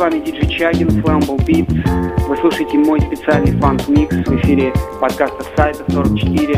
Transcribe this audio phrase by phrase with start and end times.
[0.00, 2.26] вами диджей Чагин, Flammable Beats.
[2.26, 6.54] Вы слушаете мой специальный фанк-микс в эфире подкаста сайта 44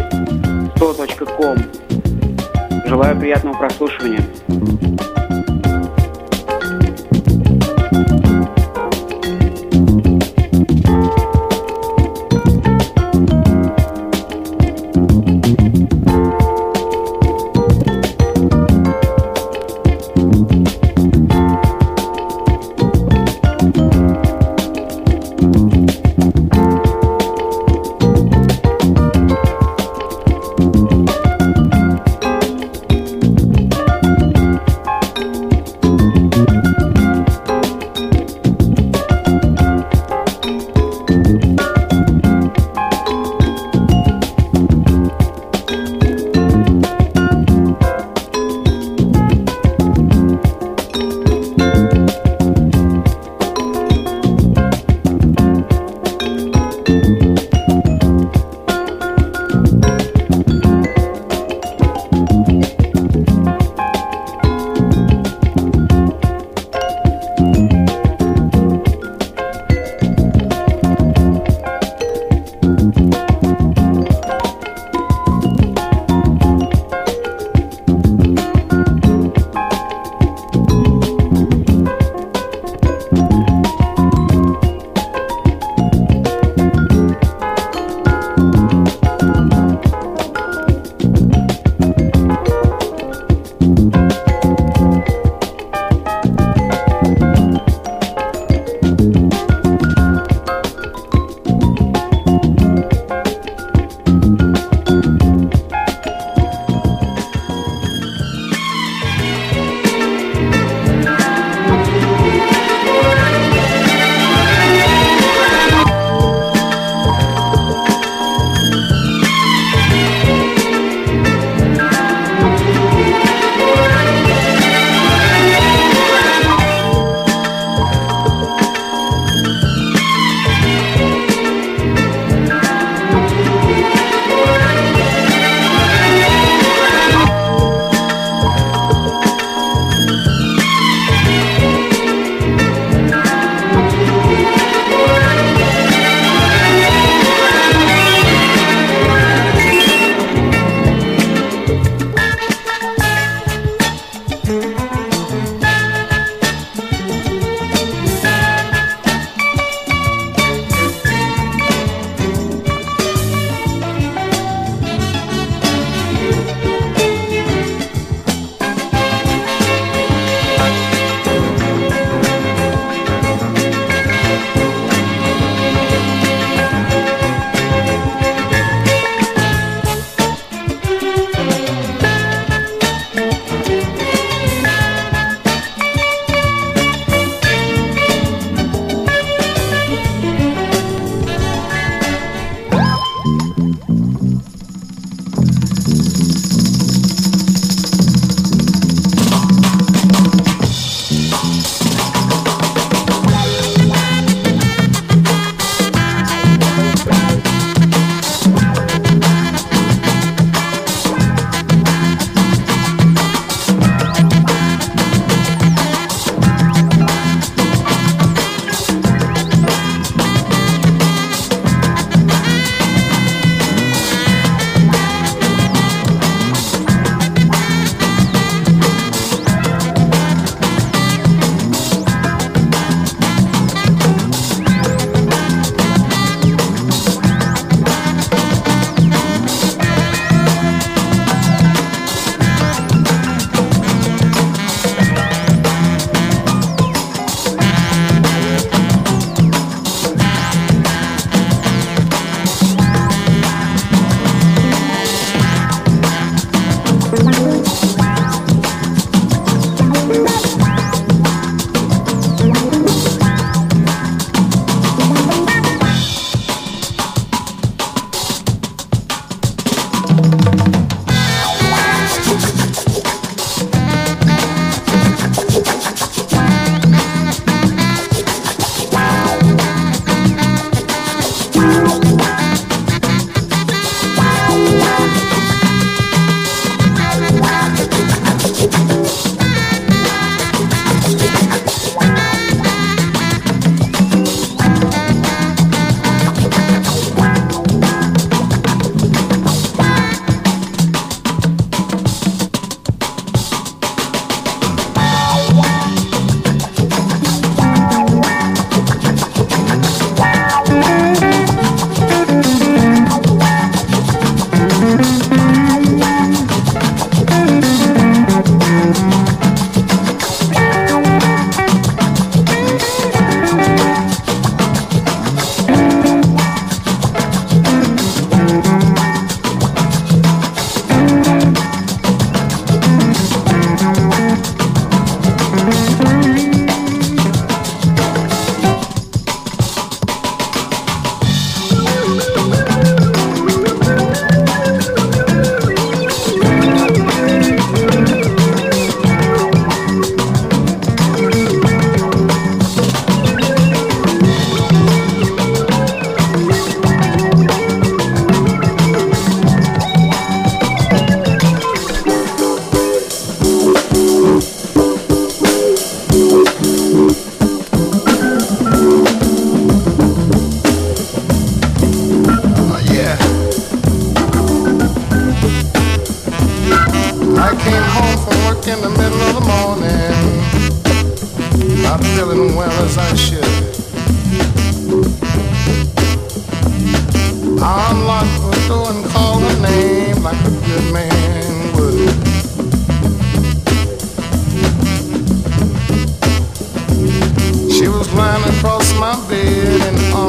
[0.77, 1.59] 100.com.
[2.87, 4.21] Желаю приятного прослушивания.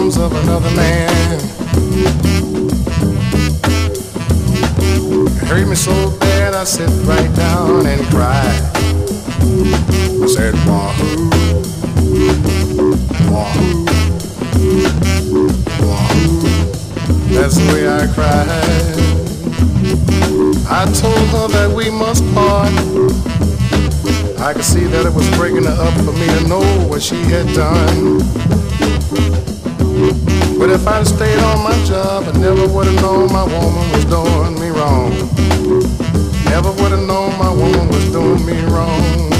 [0.04, 1.40] Arms of another man.
[5.38, 8.64] It hurt me so bad I sat right down and cried.
[10.22, 11.30] I said, Wahoo,
[13.32, 13.86] Wahoo,
[15.86, 16.42] Wahoo.
[17.34, 18.48] That's the way I cried.
[20.70, 23.53] I told her that we must part.
[24.44, 26.60] I could see that it was breaking her up for me to know
[26.90, 28.20] what she had done.
[30.60, 34.04] But if I'd stayed on my job, I never would have known my woman was
[34.04, 35.12] doing me wrong.
[36.52, 39.33] Never would have known my woman was doing me wrong.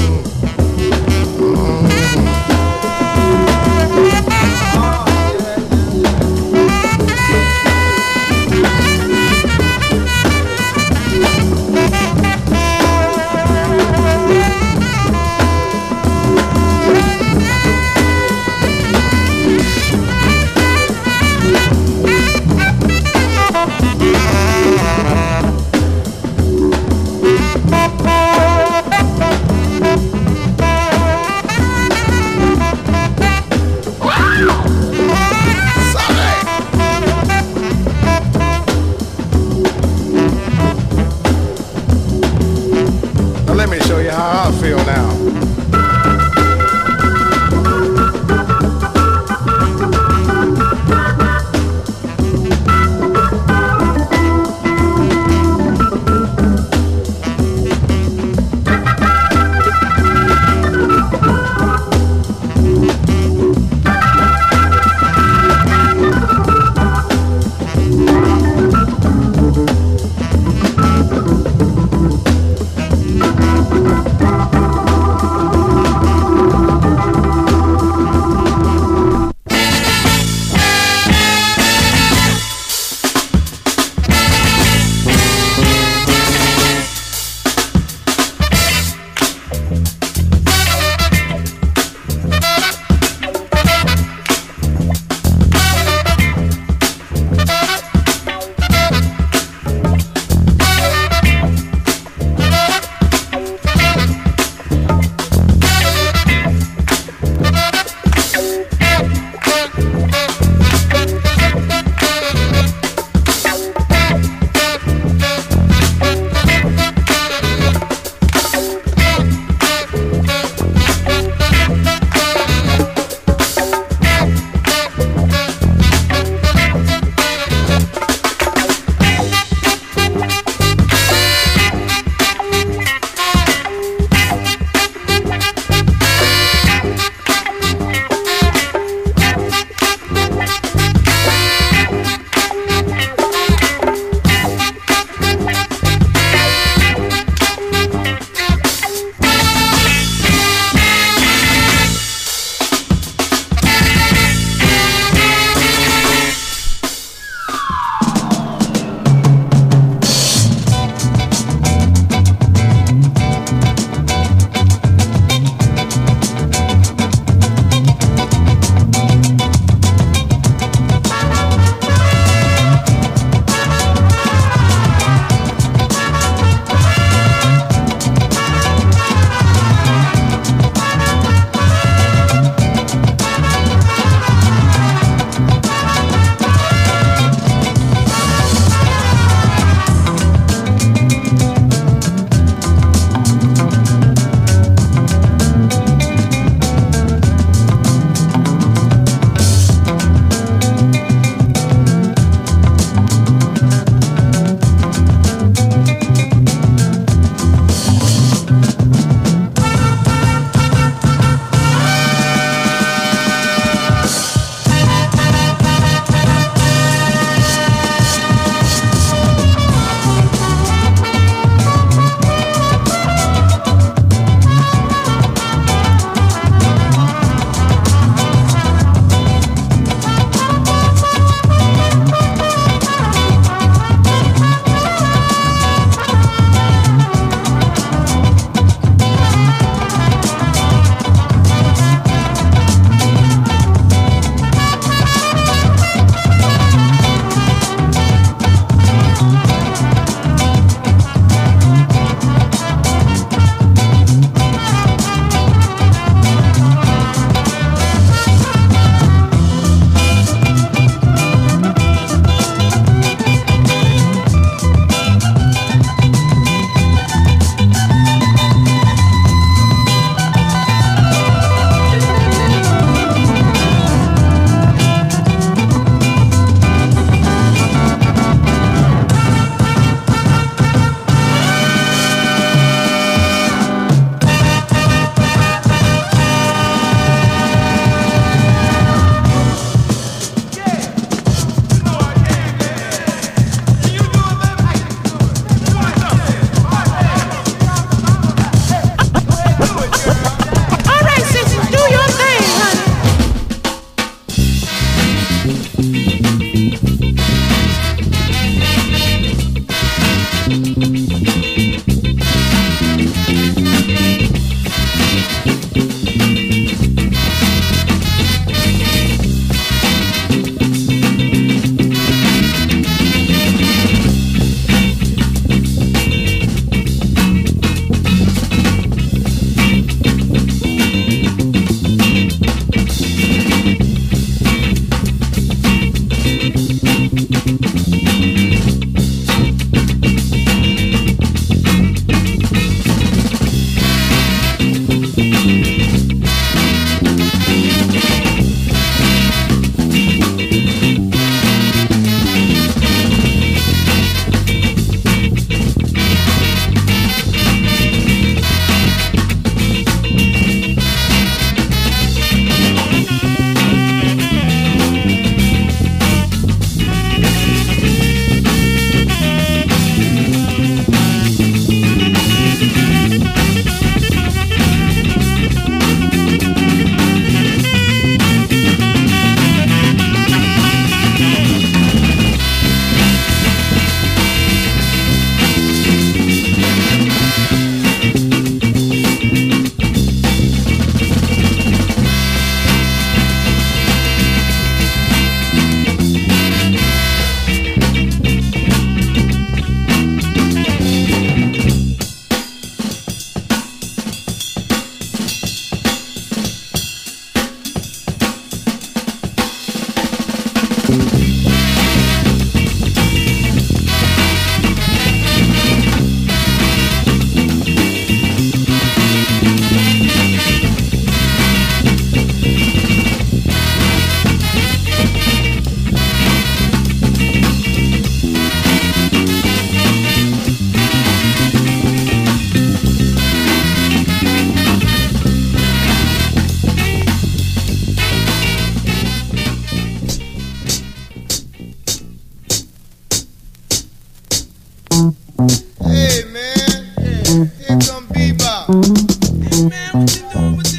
[450.16, 450.73] Thank you.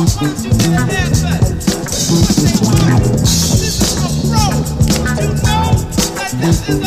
[0.00, 0.46] This is
[2.62, 2.72] for
[4.24, 4.46] bro.
[4.86, 5.72] You know
[6.14, 6.79] that this is.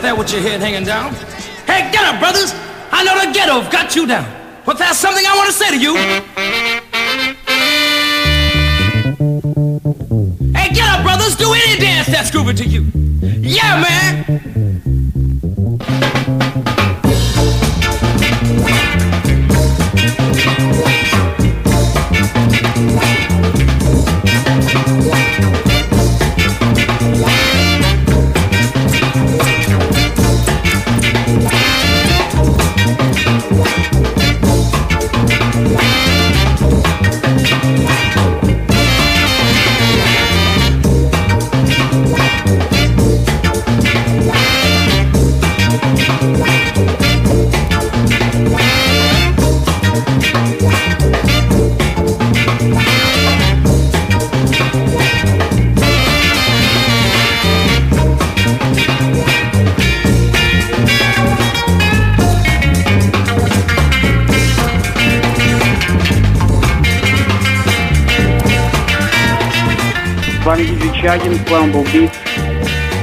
[0.00, 1.12] like that with your head hanging down?
[1.66, 2.54] Hey, get up, brothers!
[2.90, 4.24] I know the ghetto have got you down.
[4.64, 5.94] But there's something I want to say to you.
[10.56, 11.36] Hey, get up, brothers!
[11.36, 12.86] Do any dance that's groovy to you.
[13.42, 14.69] Yeah, man!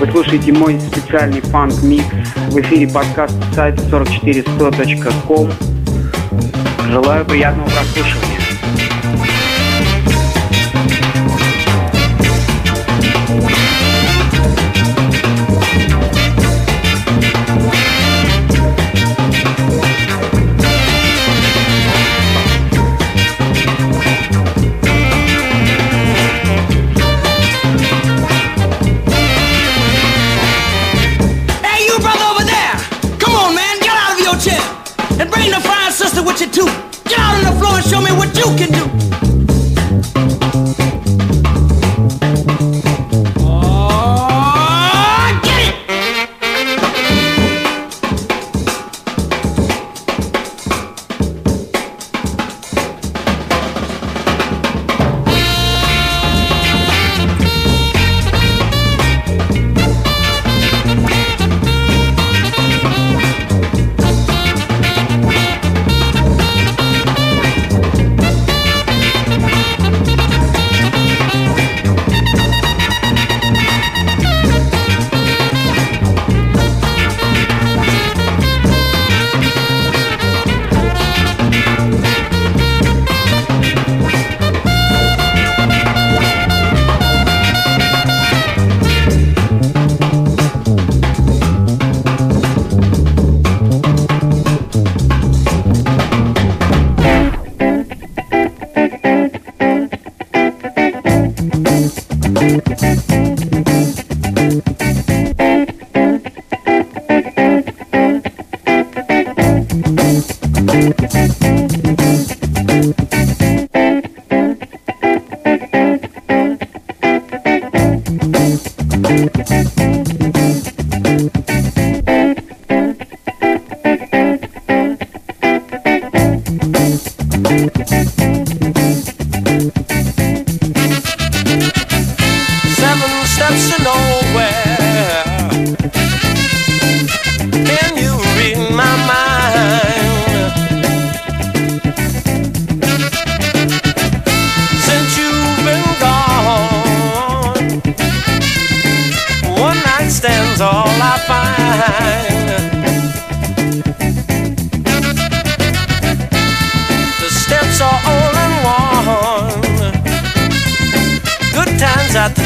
[0.08, 2.06] Вы слушаете мой специальный фанк-микс.
[2.50, 5.52] В эфире подкаста сайта 44100.com.
[6.90, 8.37] Желаю приятного прослушивания.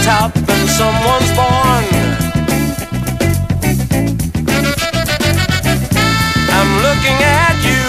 [0.03, 1.85] top and someone's born.
[6.57, 7.85] I'm looking at you,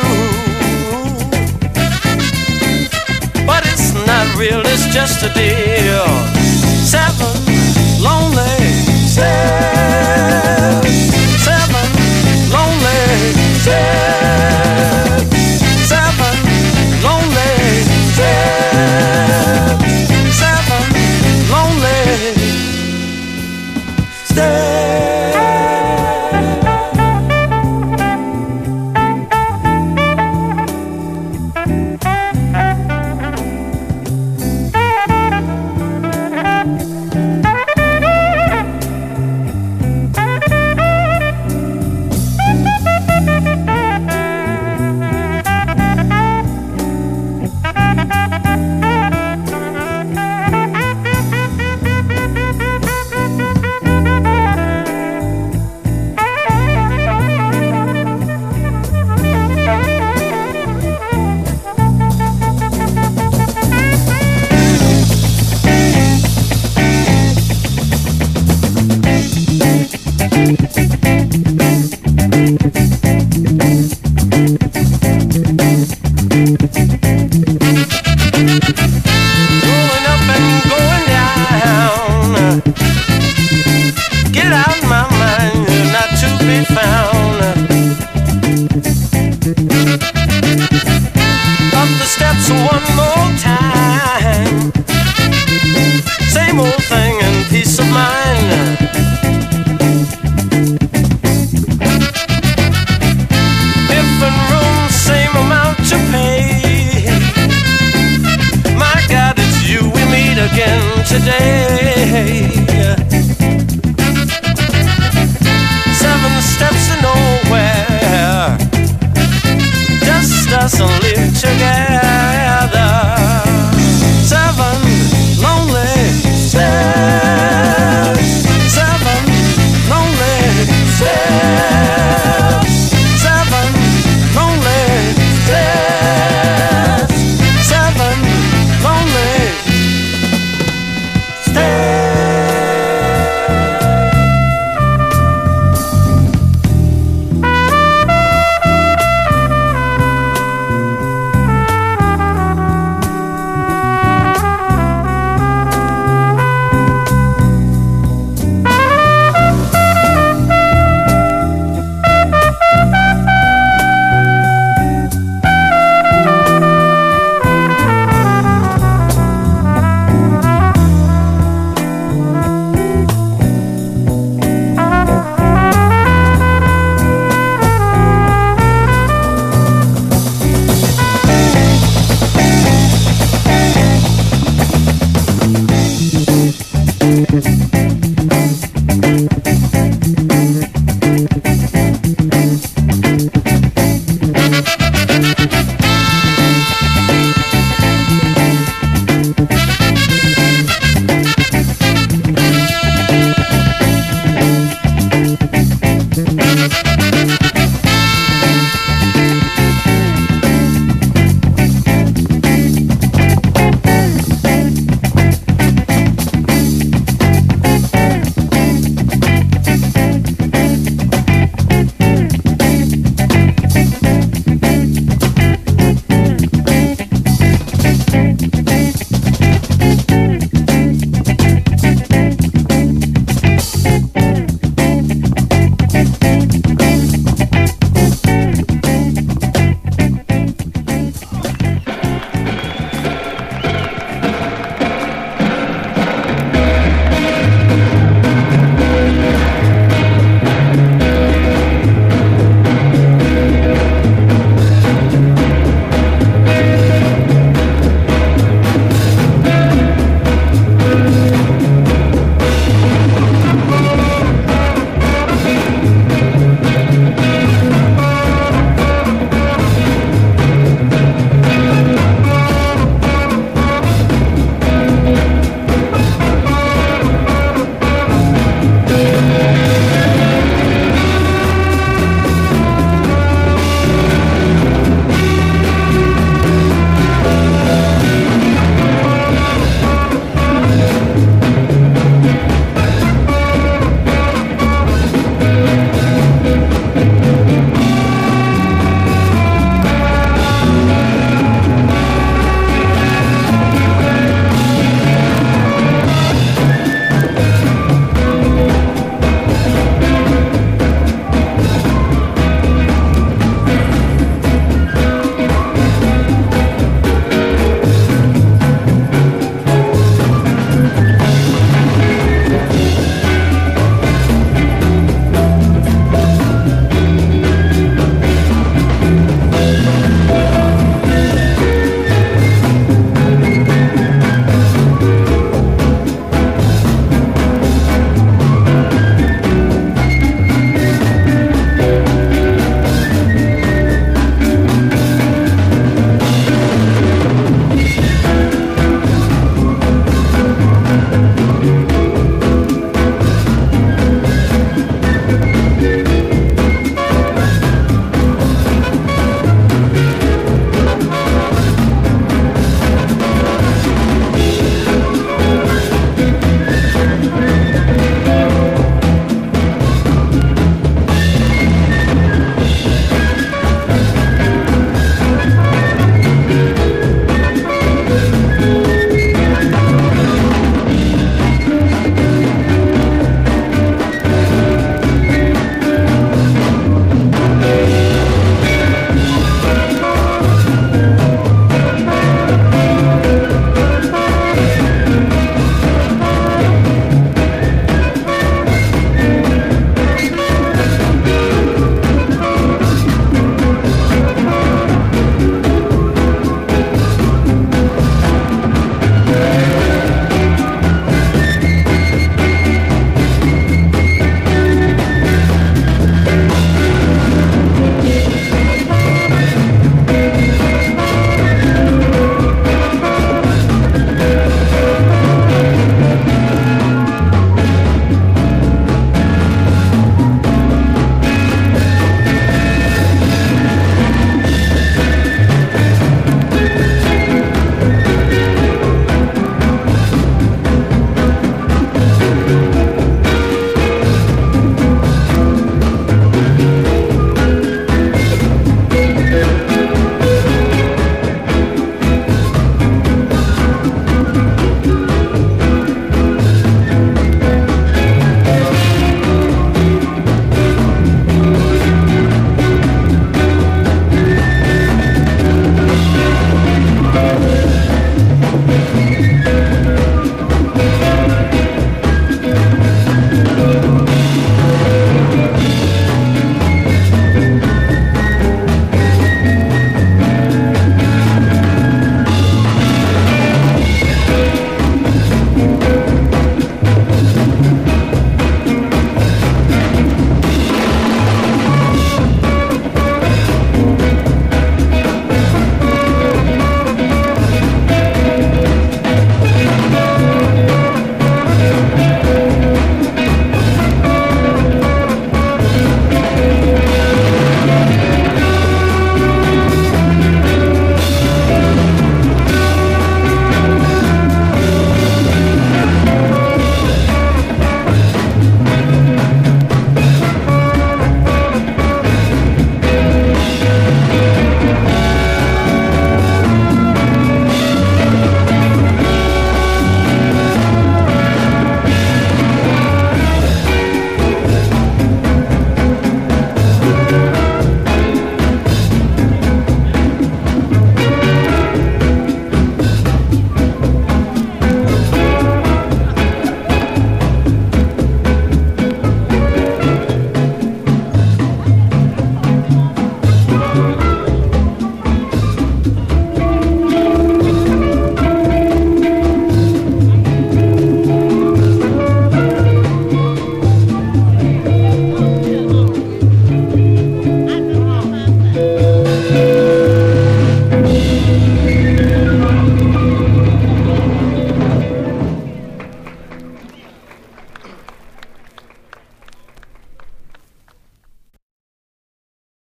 [3.46, 6.31] but it's not real, it's just a deal.